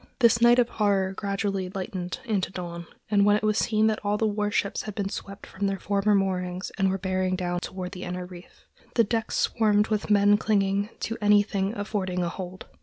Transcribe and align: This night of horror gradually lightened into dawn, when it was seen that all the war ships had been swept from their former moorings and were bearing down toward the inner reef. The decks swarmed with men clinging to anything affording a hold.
This 0.17 0.41
night 0.41 0.57
of 0.57 0.67
horror 0.67 1.13
gradually 1.13 1.69
lightened 1.69 2.21
into 2.25 2.51
dawn, 2.51 2.87
when 3.09 3.35
it 3.35 3.43
was 3.43 3.59
seen 3.59 3.85
that 3.85 4.03
all 4.03 4.17
the 4.17 4.25
war 4.25 4.49
ships 4.49 4.81
had 4.81 4.95
been 4.95 5.09
swept 5.09 5.45
from 5.45 5.67
their 5.67 5.77
former 5.77 6.15
moorings 6.15 6.71
and 6.79 6.89
were 6.89 6.97
bearing 6.97 7.35
down 7.35 7.59
toward 7.59 7.91
the 7.91 8.01
inner 8.03 8.25
reef. 8.25 8.65
The 8.95 9.03
decks 9.03 9.37
swarmed 9.37 9.89
with 9.89 10.09
men 10.09 10.37
clinging 10.39 10.89
to 11.01 11.19
anything 11.21 11.77
affording 11.77 12.23
a 12.23 12.29
hold. 12.29 12.65